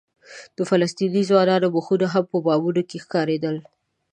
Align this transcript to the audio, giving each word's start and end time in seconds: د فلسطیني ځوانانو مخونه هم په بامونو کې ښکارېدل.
د 0.57 0.59
فلسطیني 0.69 1.21
ځوانانو 1.29 1.67
مخونه 1.75 2.05
هم 2.13 2.25
په 2.31 2.37
بامونو 2.45 2.81
کې 2.89 2.97
ښکارېدل. 3.03 3.55